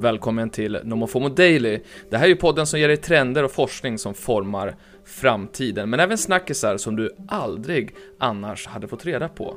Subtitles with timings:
[0.00, 1.80] Välkommen till Nomofomo Daily.
[2.10, 6.00] Det här är ju podden som ger dig trender och forskning som formar framtiden, men
[6.00, 9.56] även snackisar som du aldrig annars hade fått reda på.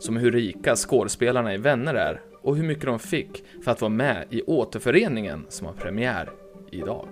[0.00, 3.88] Som hur rika skådespelarna i Vänner är och hur mycket de fick för att vara
[3.88, 6.30] med i återföreningen som har premiär
[6.70, 7.08] idag.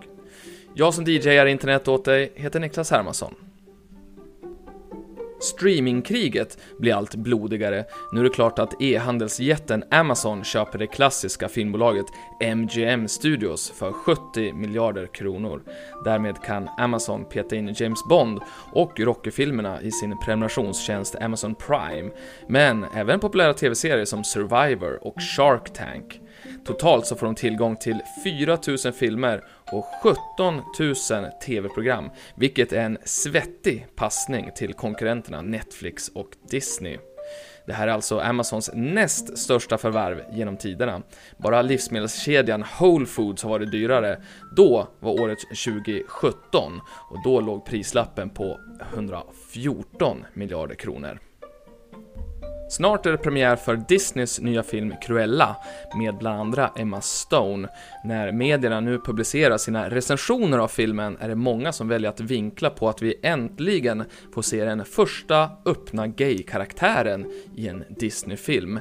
[0.74, 3.34] Jag som DJar internet åt dig heter Niklas Hermansson.
[5.42, 7.84] Streamingkriget blir allt blodigare.
[8.12, 12.06] Nu är det klart att e-handelsjätten Amazon köper det klassiska filmbolaget
[12.40, 15.62] MGM Studios för 70 miljarder kronor.
[16.04, 18.40] Därmed kan Amazon peta in James Bond
[18.72, 22.10] och Rocky-filmerna i sin prenumerationstjänst Amazon Prime,
[22.48, 26.20] men även populära tv-serier som Survivor och Shark Tank.
[26.64, 30.94] Totalt så får de tillgång till 4000 filmer och 17 000
[31.46, 36.98] TV-program, vilket är en svettig passning till konkurrenterna Netflix och Disney.
[37.66, 41.02] Det här är alltså Amazons näst största förvärv genom tiderna.
[41.36, 44.22] Bara livsmedelskedjan Whole Foods har varit dyrare.
[44.56, 48.60] Då var året 2017 och då låg prislappen på
[48.92, 51.18] 114 miljarder kronor.
[52.72, 55.56] Snart är det premiär för Disneys nya film Cruella
[55.96, 57.68] med bland andra Emma Stone.
[58.04, 62.70] När medierna nu publicerar sina recensioner av filmen är det många som väljer att vinkla
[62.70, 68.80] på att vi äntligen får se den första öppna gay-karaktären i en Disney-film.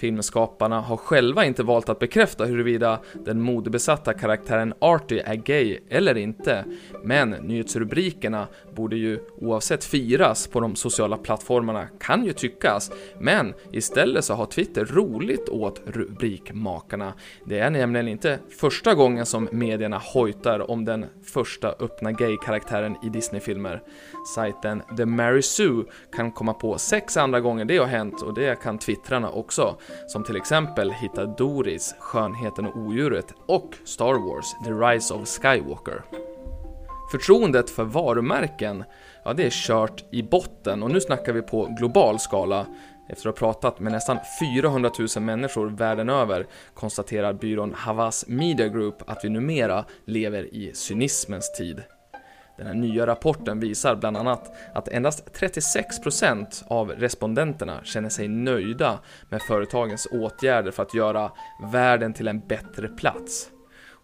[0.00, 6.16] Filmskaparna har själva inte valt att bekräfta huruvida den modebesatta karaktären Artie är gay eller
[6.16, 6.64] inte,
[7.04, 12.90] men nyhetsrubrikerna borde ju oavsett firas på de sociala plattformarna, kan ju tyckas,
[13.30, 17.14] men istället så har Twitter roligt åt rubrikmakarna.
[17.44, 23.08] Det är nämligen inte första gången som medierna hojtar om den första öppna gay-karaktären i
[23.08, 23.82] Disney-filmer.
[24.34, 28.62] Sajten The Mary Sue kan komma på sex andra gånger det har hänt och det
[28.62, 29.76] kan twittrarna också,
[30.08, 36.29] som till exempel Hitta Doris, Skönheten och Odjuret och Star Wars, The Rise of Skywalker.
[37.10, 38.84] Förtroendet för varumärken,
[39.24, 42.66] ja det är kört i botten och nu snackar vi på global skala.
[43.08, 48.68] Efter att ha pratat med nästan 400 000 människor världen över konstaterar byrån Havas Media
[48.68, 51.82] Group att vi numera lever i cynismens tid.
[52.56, 58.98] Den här nya rapporten visar bland annat att endast 36% av respondenterna känner sig nöjda
[59.28, 61.32] med företagens åtgärder för att göra
[61.72, 63.50] världen till en bättre plats.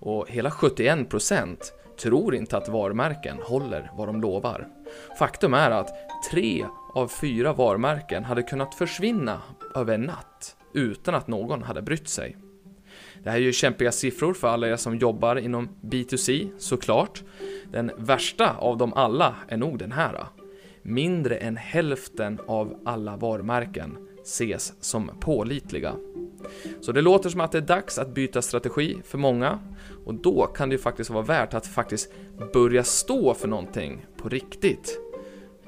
[0.01, 1.57] Och hela 71%
[1.99, 4.69] tror inte att varumärken håller vad de lovar.
[5.19, 5.89] Faktum är att
[6.31, 6.65] tre
[6.95, 9.43] av fyra varumärken hade kunnat försvinna
[9.75, 12.37] över en natt utan att någon hade brytt sig.
[13.23, 17.23] Det här är ju kämpiga siffror för alla er som jobbar inom B2C, såklart.
[17.73, 20.27] Den värsta av dem alla är nog den här.
[20.83, 25.95] Mindre än hälften av alla varumärken ses som pålitliga.
[26.81, 29.59] Så det låter som att det är dags att byta strategi för många
[30.05, 32.13] och då kan det ju faktiskt vara värt att faktiskt
[32.53, 35.01] börja stå för någonting på riktigt.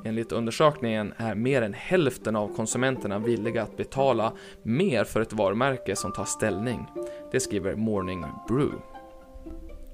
[0.05, 5.97] Enligt undersökningen är mer än hälften av konsumenterna villiga att betala mer för ett varumärke
[5.97, 6.87] som tar ställning.
[7.33, 8.73] Det skriver Morning Brew.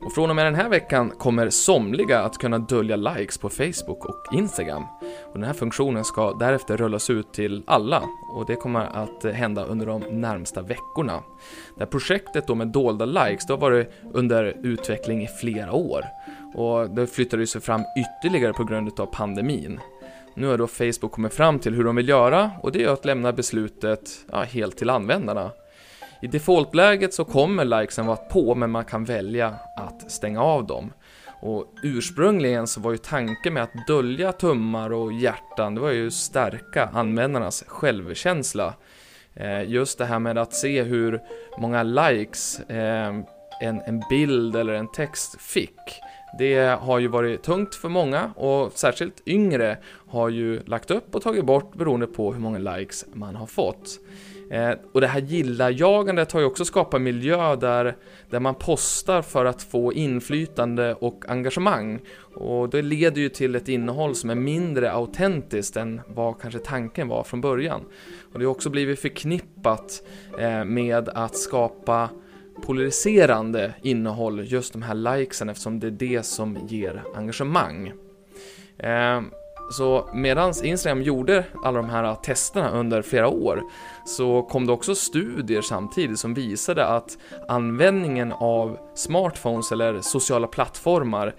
[0.05, 4.05] Och från och med den här veckan kommer somliga att kunna dölja likes på Facebook
[4.05, 4.85] och Instagram.
[5.27, 8.03] Och den här funktionen ska därefter rullas ut till alla
[8.35, 11.23] och det kommer att hända under de närmsta veckorna.
[11.77, 16.05] Det här projektet då med dolda likes, det har varit under utveckling i flera år
[16.55, 19.81] och det flyttade sig fram ytterligare på grund av pandemin.
[20.35, 23.05] Nu har då Facebook kommit fram till hur de vill göra och det är att
[23.05, 25.51] lämna beslutet ja, helt till användarna.
[26.23, 30.93] I defaultläget så kommer likesen vara på men man kan välja att stänga av dem.
[31.41, 36.11] Och ursprungligen så var ju tanken med att dölja tummar och hjärtan, det var ju
[36.11, 38.75] stärka användarnas självkänsla.
[39.35, 41.21] Eh, just det här med att se hur
[41.59, 43.15] många likes eh,
[43.61, 46.01] en, en bild eller en text fick
[46.39, 49.79] det har ju varit tungt för många och särskilt yngre
[50.09, 54.01] har ju lagt upp och tagit bort beroende på hur många likes man har fått.
[54.51, 57.97] Eh, och det här gilla-jagandet har ju också skapat miljö där,
[58.31, 62.01] där man postar för att få inflytande och engagemang.
[62.35, 67.09] Och det leder ju till ett innehåll som är mindre autentiskt än vad kanske tanken
[67.09, 67.81] var från början.
[68.33, 70.03] Och det har också blivit förknippat
[70.39, 72.09] eh, med att skapa
[72.63, 77.93] polariserande innehåll, just de här likesen, eftersom det är det som ger engagemang.
[78.79, 79.21] Eh,
[79.71, 83.63] så medan Instagram gjorde alla de här testerna under flera år
[84.07, 87.19] så kom det också studier samtidigt som visade att
[87.49, 91.35] användningen av smartphones eller sociala plattformar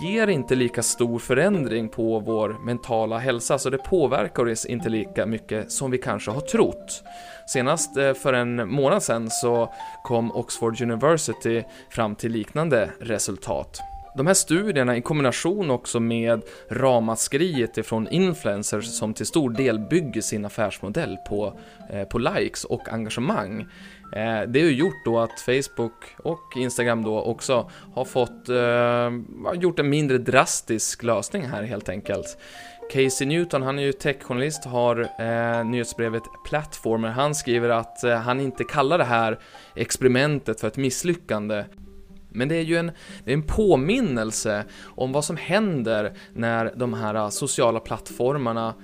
[0.00, 5.26] ger inte lika stor förändring på vår mentala hälsa, så det påverkar oss inte lika
[5.26, 7.02] mycket som vi kanske har trott.
[7.46, 13.91] Senast eh, för en månad sedan så kom Oxford University fram till liknande resultat.
[14.14, 20.20] De här studierna i kombination också med ramaskriet ifrån influencers som till stor del bygger
[20.20, 21.58] sin affärsmodell på,
[21.90, 23.60] eh, på likes och engagemang.
[24.16, 29.60] Eh, det har ju gjort då att Facebook och Instagram då också har fått, eh,
[29.62, 32.38] gjort en mindre drastisk lösning här helt enkelt.
[32.92, 37.08] Casey Newton, han är ju techjournalist, har eh, nyhetsbrevet Platformer.
[37.08, 39.38] Han skriver att eh, han inte kallar det här
[39.76, 41.64] experimentet för ett misslyckande
[42.34, 42.88] men det är ju en,
[43.24, 48.74] är en påminnelse om vad som händer när de här ah, sociala plattformarna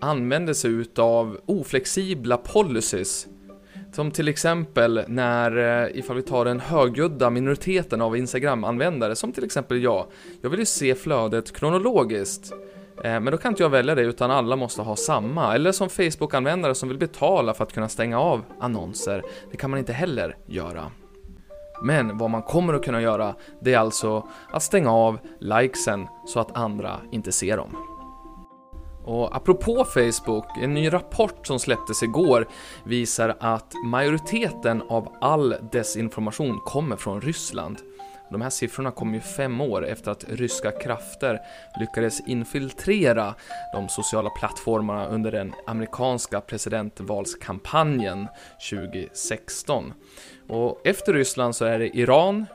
[0.00, 3.26] använder sig utav oflexibla policies.
[3.92, 9.44] Som till exempel när, eh, ifall vi tar den högljudda minoriteten av Instagram-användare, som till
[9.44, 10.06] exempel jag.
[10.40, 12.52] Jag vill ju se flödet kronologiskt.
[13.04, 15.54] Eh, men då kan inte jag välja det utan alla måste ha samma.
[15.54, 19.22] Eller som Facebook-användare som vill betala för att kunna stänga av annonser.
[19.50, 20.90] Det kan man inte heller göra.
[21.82, 26.40] Men vad man kommer att kunna göra, det är alltså att stänga av likesen så
[26.40, 27.76] att andra inte ser dem.
[29.04, 32.48] Och apropå Facebook, en ny rapport som släpptes igår
[32.84, 37.78] visar att majoriteten av all desinformation kommer från Ryssland.
[38.30, 41.40] De här siffrorna kom ju fem år efter att ryska krafter
[41.80, 43.34] lyckades infiltrera
[43.72, 48.28] de sociala plattformarna under den amerikanska presidentvalskampanjen
[48.70, 49.92] 2016.
[50.48, 52.46] Och efter Ryssland så är det Iran,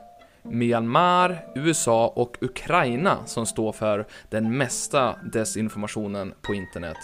[0.43, 6.97] Myanmar, USA och Ukraina som står för den mesta desinformationen på internet.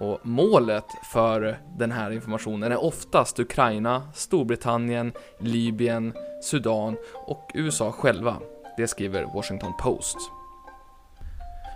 [0.00, 6.12] Och målet för den här informationen är oftast Ukraina, Storbritannien, Libyen,
[6.42, 8.36] Sudan och USA själva.
[8.76, 10.16] Det skriver Washington Post.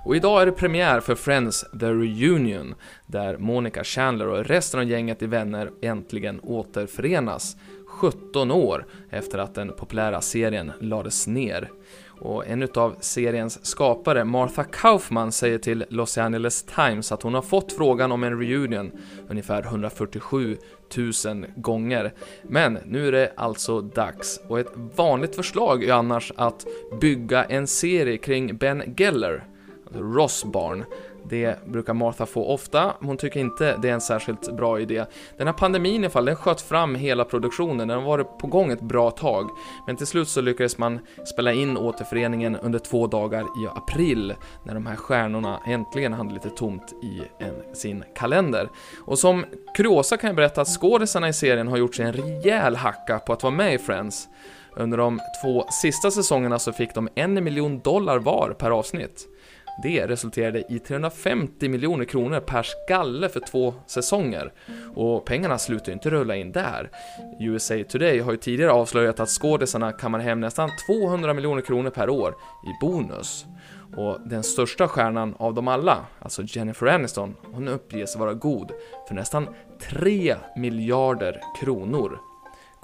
[0.05, 2.75] Och idag är det premiär för Friends The Reunion,
[3.07, 9.55] där Monica Chandler och resten av gänget i Vänner äntligen återförenas 17 år efter att
[9.55, 11.71] den populära serien lades ner.
[12.21, 17.43] Och en av seriens skapare, Martha Kaufman, säger till Los Angeles Times att hon har
[17.43, 18.91] fått frågan om en reunion
[19.29, 20.57] ungefär 147
[20.97, 22.13] 000 gånger.
[22.43, 26.67] Men nu är det alltså dags, och ett vanligt förslag är annars att
[27.01, 29.45] bygga en serie kring Ben Geller,
[29.87, 30.85] alltså Ross barn,
[31.25, 35.05] det brukar Martha få ofta, hon tycker inte det är en särskilt bra idé.
[35.39, 38.71] Den här pandemin i fall, den sköt fram hela produktionen, den har varit på gång
[38.71, 39.51] ett bra tag.
[39.87, 44.35] Men till slut så lyckades man spela in återföreningen under två dagar i april,
[44.65, 48.69] när de här stjärnorna äntligen hade lite tomt i en, sin kalender.
[48.99, 49.45] Och som
[49.77, 53.33] kuriosa kan jag berätta att skådisarna i serien har gjort sig en rejäl hacka på
[53.33, 54.29] att vara med i Friends.
[54.77, 59.29] Under de två sista säsongerna så fick de en miljon dollar var per avsnitt.
[59.77, 64.53] Det resulterade i 350 miljoner kronor per skalle för två säsonger.
[64.95, 66.91] Och pengarna slutar inte rulla in där.
[67.41, 72.11] USA Today har ju tidigare avslöjat att skådisarna kammar hem nästan 200 miljoner kronor per
[72.11, 73.47] år i bonus.
[73.97, 78.71] Och den största stjärnan av dem alla, alltså Jennifer Aniston, hon uppges vara god
[79.09, 79.49] för nästan
[79.81, 82.19] 3 miljarder kronor.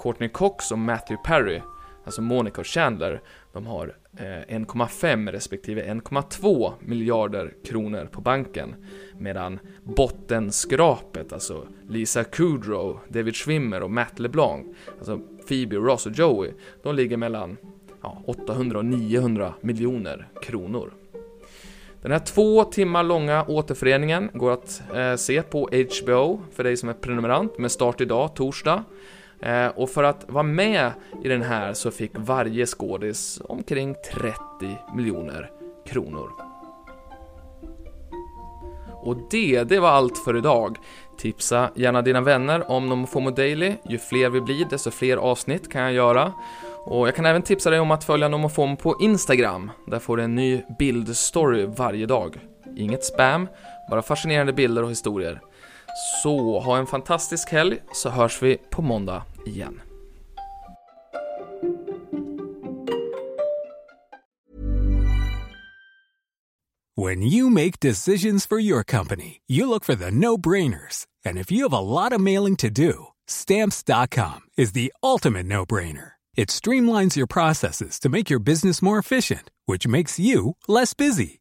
[0.02, 1.62] Courtney Cox och Matthew Perry,
[2.08, 3.20] alltså Monica och Chandler,
[3.52, 8.74] de har eh, 1,5 respektive 1,2 miljarder kronor på banken.
[9.18, 14.66] Medan bottenskrapet, alltså Lisa Kudrow, David Schwimmer och Matt LeBlanc,
[14.98, 17.56] alltså Phoebe, Ross och Joey, de ligger mellan
[18.02, 20.92] ja, 800 och 900 miljoner kronor.
[22.02, 26.88] Den här två timmar långa återföreningen går att eh, se på HBO för dig som
[26.88, 28.84] är prenumerant med start idag, torsdag.
[29.42, 30.92] Eh, och för att vara med
[31.24, 34.38] i den här så fick varje skådis omkring 30
[34.94, 35.50] miljoner
[35.86, 36.30] kronor.
[39.02, 40.76] Och det, det var allt för idag.
[41.18, 43.74] Tipsa gärna dina vänner om NomoFomo Daily.
[43.88, 46.32] Ju fler vi blir, desto fler avsnitt kan jag göra.
[46.84, 49.70] Och jag kan även tipsa dig om att följa Nomofom på Instagram.
[49.86, 52.38] Där får du en ny bildstory varje dag.
[52.76, 53.48] Inget spam,
[53.90, 55.40] bara fascinerande bilder och historier.
[55.98, 59.80] Så ha en fantastisk helg så hörs vi på måndag igen.
[66.94, 71.06] When you make decisions for your company, you look for the no-brainers.
[71.24, 76.12] And if you have a lot of mailing to do, stamps.com is the ultimate no-brainer.
[76.36, 81.40] It streamlines your processes to make your business more efficient, which makes you less busy.